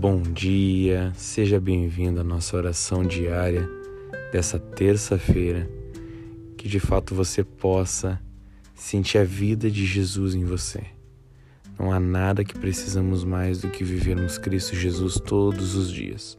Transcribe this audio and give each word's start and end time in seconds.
Bom 0.00 0.22
dia, 0.22 1.12
seja 1.14 1.60
bem-vindo 1.60 2.22
à 2.22 2.24
nossa 2.24 2.56
oração 2.56 3.04
diária 3.04 3.68
dessa 4.32 4.58
terça-feira. 4.58 5.70
Que 6.56 6.70
de 6.70 6.80
fato 6.80 7.14
você 7.14 7.44
possa 7.44 8.18
sentir 8.74 9.18
a 9.18 9.24
vida 9.24 9.70
de 9.70 9.84
Jesus 9.84 10.34
em 10.34 10.42
você. 10.42 10.82
Não 11.78 11.92
há 11.92 12.00
nada 12.00 12.42
que 12.42 12.58
precisamos 12.58 13.24
mais 13.24 13.60
do 13.60 13.68
que 13.68 13.84
vivermos 13.84 14.38
Cristo 14.38 14.74
Jesus 14.74 15.20
todos 15.20 15.74
os 15.74 15.92
dias. 15.92 16.38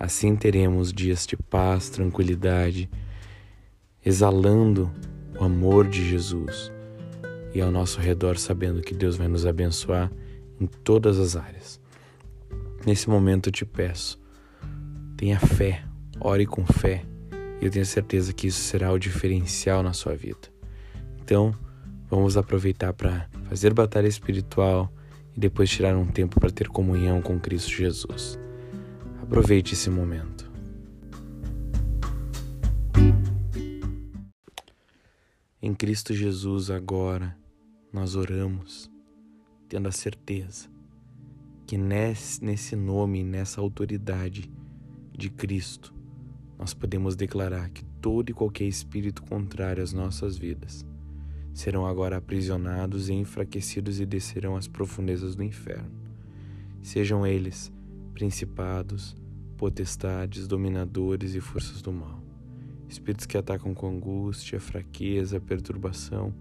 Assim 0.00 0.34
teremos 0.34 0.90
dias 0.90 1.26
de 1.26 1.36
paz, 1.36 1.90
tranquilidade, 1.90 2.88
exalando 4.02 4.90
o 5.38 5.44
amor 5.44 5.86
de 5.86 6.08
Jesus 6.08 6.72
e 7.54 7.60
ao 7.60 7.70
nosso 7.70 8.00
redor, 8.00 8.38
sabendo 8.38 8.80
que 8.80 8.94
Deus 8.94 9.18
vai 9.18 9.28
nos 9.28 9.44
abençoar 9.44 10.10
em 10.58 10.64
todas 10.66 11.18
as 11.18 11.36
áreas. 11.36 11.86
Nesse 12.86 13.10
momento 13.10 13.48
eu 13.48 13.52
te 13.52 13.64
peço, 13.66 14.20
tenha 15.16 15.38
fé, 15.38 15.84
ore 16.20 16.46
com 16.46 16.64
fé, 16.64 17.04
e 17.60 17.64
eu 17.64 17.70
tenho 17.70 17.84
certeza 17.84 18.32
que 18.32 18.46
isso 18.46 18.60
será 18.60 18.92
o 18.92 18.98
diferencial 18.98 19.82
na 19.82 19.92
sua 19.92 20.14
vida. 20.14 20.48
Então, 21.20 21.52
vamos 22.08 22.36
aproveitar 22.36 22.92
para 22.92 23.28
fazer 23.48 23.74
batalha 23.74 24.06
espiritual 24.06 24.90
e 25.36 25.40
depois 25.40 25.68
tirar 25.68 25.96
um 25.96 26.06
tempo 26.06 26.40
para 26.40 26.50
ter 26.50 26.68
comunhão 26.68 27.20
com 27.20 27.38
Cristo 27.38 27.70
Jesus. 27.70 28.38
Aproveite 29.22 29.74
esse 29.74 29.90
momento. 29.90 30.48
Em 35.60 35.74
Cristo 35.74 36.14
Jesus, 36.14 36.70
agora, 36.70 37.36
nós 37.92 38.14
oramos, 38.14 38.88
tendo 39.68 39.88
a 39.88 39.92
certeza 39.92 40.77
que 41.68 41.76
nesse 41.76 42.74
nome, 42.74 43.22
nessa 43.22 43.60
autoridade 43.60 44.50
de 45.12 45.28
Cristo, 45.28 45.92
nós 46.58 46.72
podemos 46.72 47.14
declarar 47.14 47.68
que 47.68 47.84
todo 48.00 48.30
e 48.30 48.32
qualquer 48.32 48.64
espírito 48.64 49.22
contrário 49.22 49.82
às 49.82 49.92
nossas 49.92 50.38
vidas 50.38 50.86
serão 51.52 51.86
agora 51.86 52.16
aprisionados 52.16 53.10
e 53.10 53.12
enfraquecidos 53.12 54.00
e 54.00 54.06
descerão 54.06 54.56
às 54.56 54.66
profundezas 54.66 55.36
do 55.36 55.42
inferno. 55.42 55.90
Sejam 56.80 57.26
eles 57.26 57.70
principados, 58.14 59.14
potestades, 59.58 60.48
dominadores 60.48 61.34
e 61.34 61.40
forças 61.40 61.82
do 61.82 61.92
mal. 61.92 62.22
Espíritos 62.88 63.26
que 63.26 63.36
atacam 63.36 63.74
com 63.74 63.90
angústia, 63.90 64.58
fraqueza, 64.58 65.38
perturbação, 65.38 66.32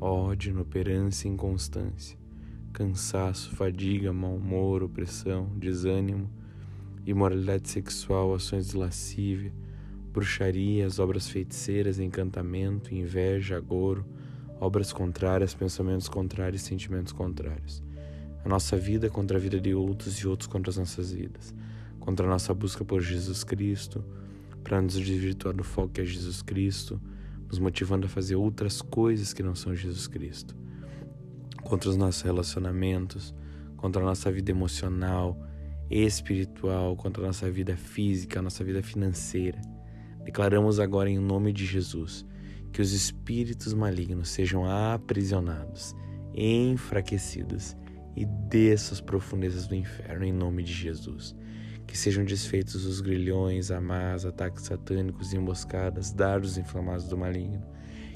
ódio, 0.00 0.50
inoperância 0.50 1.28
e 1.28 1.30
inconstância 1.30 2.23
cansaço, 2.74 3.54
fadiga, 3.54 4.12
mau 4.12 4.34
humor, 4.34 4.82
opressão, 4.82 5.48
desânimo, 5.56 6.28
imoralidade 7.06 7.68
sexual, 7.68 8.34
ações 8.34 8.70
de 8.70 8.76
lascívia, 8.76 9.52
bruxarias, 10.12 10.98
obras 10.98 11.28
feiticeiras, 11.28 12.00
encantamento, 12.00 12.92
inveja, 12.92 13.56
agouro, 13.56 14.04
obras 14.60 14.92
contrárias, 14.92 15.54
pensamentos 15.54 16.08
contrários, 16.08 16.62
sentimentos 16.62 17.12
contrários. 17.12 17.80
A 18.44 18.48
nossa 18.48 18.76
vida 18.76 19.08
contra 19.08 19.38
a 19.38 19.40
vida 19.40 19.60
de 19.60 19.72
outros 19.72 20.16
e 20.16 20.26
outros 20.26 20.48
contra 20.48 20.70
as 20.70 20.76
nossas 20.76 21.12
vidas, 21.12 21.54
contra 22.00 22.26
a 22.26 22.28
nossa 22.28 22.52
busca 22.52 22.84
por 22.84 23.00
Jesus 23.00 23.44
Cristo, 23.44 24.04
para 24.64 24.82
nos 24.82 24.94
desvirtuar 24.94 25.54
do 25.54 25.62
foco 25.62 25.90
que 25.90 26.00
é 26.00 26.04
Jesus 26.04 26.42
Cristo, 26.42 27.00
nos 27.48 27.60
motivando 27.60 28.06
a 28.06 28.08
fazer 28.08 28.34
outras 28.34 28.82
coisas 28.82 29.32
que 29.32 29.44
não 29.44 29.54
são 29.54 29.76
Jesus 29.76 30.08
Cristo 30.08 30.63
contra 31.64 31.90
os 31.90 31.96
nossos 31.96 32.22
relacionamentos, 32.22 33.34
contra 33.76 34.02
a 34.02 34.04
nossa 34.04 34.30
vida 34.30 34.50
emocional, 34.50 35.38
espiritual, 35.90 36.96
contra 36.96 37.22
a 37.22 37.26
nossa 37.26 37.50
vida 37.50 37.76
física, 37.76 38.38
a 38.38 38.42
nossa 38.42 38.62
vida 38.62 38.82
financeira. 38.82 39.60
Declaramos 40.24 40.80
agora 40.80 41.10
em 41.10 41.18
nome 41.18 41.52
de 41.52 41.66
Jesus 41.66 42.24
que 42.72 42.82
os 42.82 42.92
espíritos 42.92 43.72
malignos 43.72 44.30
sejam 44.30 44.66
aprisionados, 44.66 45.94
enfraquecidos 46.34 47.76
e 48.16 48.24
desçam 48.24 48.94
as 48.94 49.00
profundezas 49.00 49.66
do 49.66 49.74
inferno 49.74 50.24
em 50.24 50.32
nome 50.32 50.62
de 50.62 50.72
Jesus. 50.72 51.36
Que 51.86 51.96
sejam 51.96 52.24
desfeitos 52.24 52.86
os 52.86 53.00
grilhões, 53.00 53.70
amas, 53.70 54.24
ataques 54.24 54.64
satânicos, 54.64 55.34
emboscadas, 55.34 56.10
dardos 56.12 56.56
inflamados 56.56 57.06
do 57.06 57.16
maligno. 57.16 57.62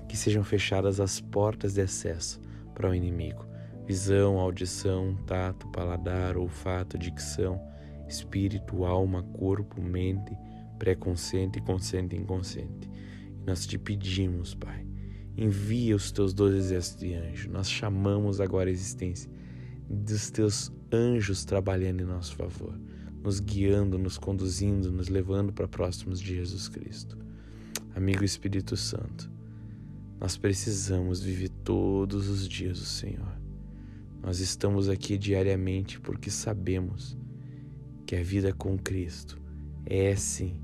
Que 0.09 0.17
sejam 0.17 0.43
fechadas 0.43 0.99
as 0.99 1.21
portas 1.21 1.75
de 1.75 1.83
acesso 1.83 2.41
para 2.79 2.91
o 2.91 2.95
inimigo. 2.95 3.45
Visão, 3.87 4.39
audição, 4.39 5.17
tato, 5.27 5.67
paladar, 5.69 6.37
olfato, 6.37 6.97
dicção, 6.97 7.61
espírito, 8.09 8.85
alma, 8.85 9.23
corpo, 9.23 9.83
mente, 9.83 10.33
pré-consciente, 10.79 11.61
consciente 11.61 12.15
e 12.15 12.21
inconsciente. 12.21 12.89
E 13.43 13.45
nós 13.45 13.67
te 13.67 13.77
pedimos, 13.77 14.55
Pai, 14.55 14.87
envia 15.37 15.97
os 15.97 16.13
teus 16.13 16.33
doze 16.33 16.57
exércitos 16.57 17.01
de 17.01 17.15
anjos. 17.15 17.53
Nós 17.53 17.69
chamamos 17.69 18.41
agora 18.41 18.71
a 18.71 18.73
existência 18.73 19.31
dos 19.91 20.31
teus 20.31 20.71
anjos 20.93 21.45
trabalhando 21.45 22.03
em 22.03 22.07
nosso 22.07 22.37
favor, 22.37 22.79
nos 23.23 23.41
guiando, 23.41 23.99
nos 23.99 24.17
conduzindo, 24.19 24.93
nos 24.93 25.09
levando 25.09 25.53
para 25.53 25.67
próximos 25.67 26.21
de 26.21 26.37
Jesus 26.37 26.69
Cristo. 26.69 27.19
Amigo 27.97 28.23
Espírito 28.23 28.77
Santo, 28.77 29.31
nós 30.21 30.37
precisamos 30.37 31.23
viver 31.23 31.49
todos 31.69 32.31
os 32.31 32.49
dias 32.49 32.81
o 32.81 32.87
Senhor. 32.87 33.39
Nós 34.23 34.41
estamos 34.41 34.89
aqui 34.89 35.19
diariamente 35.19 36.01
porque 36.01 36.31
sabemos 36.31 37.15
que 38.07 38.17
a 38.17 38.23
vida 38.23 38.55
com 38.55 38.79
Cristo 38.79 39.39
é 39.85 40.17
sim 40.17 40.59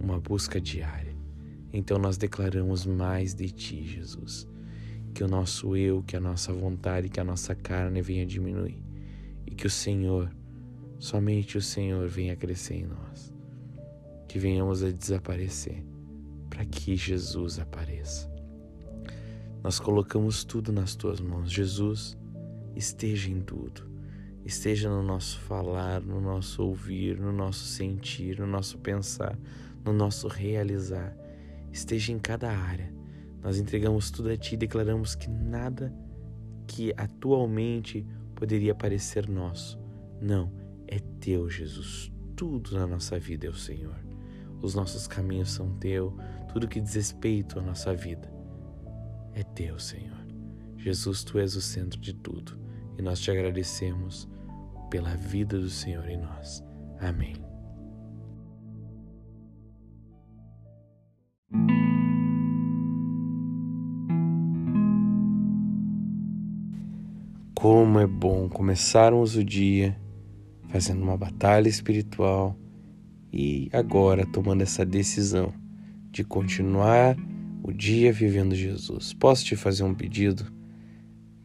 uma 0.00 0.18
busca 0.18 0.58
diária. 0.58 1.14
Então 1.74 1.98
nós 1.98 2.16
declaramos 2.16 2.86
mais 2.86 3.34
de 3.34 3.50
Ti, 3.50 3.86
Jesus. 3.86 4.48
Que 5.12 5.22
o 5.22 5.28
nosso 5.28 5.76
eu, 5.76 6.02
que 6.02 6.16
a 6.16 6.20
nossa 6.20 6.54
vontade, 6.54 7.10
que 7.10 7.20
a 7.20 7.24
nossa 7.24 7.54
carne 7.54 8.00
venha 8.00 8.24
diminuir. 8.24 8.82
E 9.46 9.54
que 9.54 9.66
o 9.66 9.70
Senhor, 9.70 10.34
somente 10.98 11.58
o 11.58 11.62
Senhor, 11.62 12.08
venha 12.08 12.34
crescer 12.34 12.76
em 12.76 12.86
nós. 12.86 13.30
Que 14.26 14.38
venhamos 14.38 14.82
a 14.82 14.90
desaparecer 14.90 15.84
para 16.48 16.64
que 16.64 16.96
Jesus 16.96 17.58
apareça. 17.58 18.35
Nós 19.66 19.80
colocamos 19.80 20.44
tudo 20.44 20.70
nas 20.70 20.94
tuas 20.94 21.18
mãos. 21.18 21.50
Jesus, 21.50 22.16
esteja 22.76 23.28
em 23.28 23.40
tudo. 23.40 23.82
Esteja 24.44 24.88
no 24.88 25.02
nosso 25.02 25.40
falar, 25.40 26.00
no 26.00 26.20
nosso 26.20 26.62
ouvir, 26.62 27.18
no 27.18 27.32
nosso 27.32 27.64
sentir, 27.64 28.38
no 28.38 28.46
nosso 28.46 28.78
pensar, 28.78 29.36
no 29.84 29.92
nosso 29.92 30.28
realizar. 30.28 31.16
Esteja 31.72 32.12
em 32.12 32.18
cada 32.20 32.48
área. 32.48 32.94
Nós 33.42 33.58
entregamos 33.58 34.08
tudo 34.08 34.30
a 34.30 34.36
Ti 34.36 34.54
e 34.54 34.58
declaramos 34.58 35.16
que 35.16 35.28
nada 35.28 35.92
que 36.68 36.94
atualmente 36.96 38.06
poderia 38.36 38.72
parecer 38.72 39.28
nosso. 39.28 39.80
Não, 40.22 40.52
é 40.86 41.00
Teu, 41.18 41.50
Jesus. 41.50 42.12
Tudo 42.36 42.78
na 42.78 42.86
nossa 42.86 43.18
vida 43.18 43.48
é 43.48 43.50
o 43.50 43.54
Senhor. 43.54 43.98
Os 44.62 44.76
nossos 44.76 45.08
caminhos 45.08 45.50
são 45.50 45.76
Teu, 45.78 46.16
tudo 46.52 46.68
que 46.68 46.80
diz 46.80 46.94
respeito 46.94 47.58
à 47.58 47.62
nossa 47.62 47.92
vida 47.92 48.35
é 49.36 49.42
teu, 49.42 49.78
Senhor. 49.78 50.16
Jesus, 50.78 51.22
tu 51.22 51.38
és 51.38 51.54
o 51.54 51.60
centro 51.60 52.00
de 52.00 52.14
tudo 52.14 52.58
e 52.98 53.02
nós 53.02 53.20
te 53.20 53.30
agradecemos 53.30 54.26
pela 54.88 55.14
vida 55.14 55.58
do 55.58 55.68
Senhor 55.68 56.08
em 56.08 56.16
nós. 56.16 56.64
Amém. 56.98 57.34
Como 67.54 67.98
é 67.98 68.06
bom 68.06 68.48
começarmos 68.48 69.36
o 69.36 69.44
dia 69.44 70.00
fazendo 70.68 71.02
uma 71.02 71.16
batalha 71.16 71.68
espiritual 71.68 72.56
e 73.30 73.68
agora 73.70 74.24
tomando 74.24 74.62
essa 74.62 74.84
decisão 74.84 75.52
de 76.10 76.24
continuar 76.24 77.16
o 77.66 77.72
dia 77.72 78.12
vivendo 78.12 78.54
Jesus. 78.54 79.12
Posso 79.12 79.44
te 79.44 79.56
fazer 79.56 79.82
um 79.82 79.92
pedido? 79.92 80.46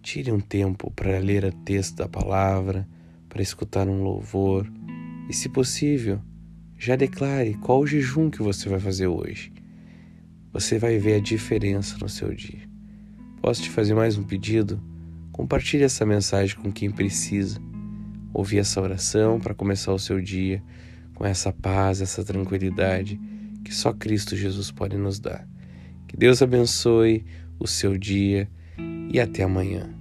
Tire 0.04 0.32
um 0.32 0.40
tempo 0.40 0.92
para 0.92 1.18
ler 1.18 1.44
a 1.44 1.52
texto 1.52 1.96
da 1.96 2.08
palavra, 2.08 2.88
para 3.28 3.42
escutar 3.42 3.88
um 3.88 4.04
louvor 4.04 4.72
e, 5.28 5.34
se 5.34 5.50
possível, 5.50 6.22
já 6.78 6.96
declare 6.96 7.56
qual 7.56 7.80
o 7.80 7.88
jejum 7.88 8.30
que 8.30 8.44
você 8.44 8.70
vai 8.70 8.80
fazer 8.80 9.08
hoje. 9.08 9.52
Você 10.54 10.78
vai 10.78 11.00
ver 11.00 11.16
a 11.16 11.20
diferença 11.20 11.98
no 11.98 12.08
seu 12.08 12.32
dia. 12.36 12.70
Posso 13.42 13.64
te 13.64 13.72
fazer 13.72 13.96
mais 13.96 14.16
um 14.16 14.24
pedido? 14.24 14.80
Compartilhe 15.32 15.86
essa 15.86 16.06
mensagem 16.06 16.56
com 16.56 16.72
quem 16.72 16.92
precisa 16.92 17.60
ouvir 18.32 18.60
essa 18.60 18.80
oração 18.80 19.40
para 19.40 19.56
começar 19.56 19.92
o 19.92 19.98
seu 19.98 20.22
dia 20.22 20.64
com 21.16 21.26
essa 21.26 21.52
paz, 21.52 22.00
essa 22.00 22.24
tranquilidade 22.24 23.20
que 23.66 23.74
só 23.74 23.92
Cristo 23.92 24.36
Jesus 24.36 24.70
pode 24.70 24.98
nos 24.98 25.20
dar. 25.20 25.50
Que 26.12 26.18
Deus 26.18 26.42
abençoe 26.42 27.24
o 27.58 27.66
seu 27.66 27.98
dia 27.98 28.50
e 29.10 29.18
até 29.18 29.44
amanhã. 29.44 30.01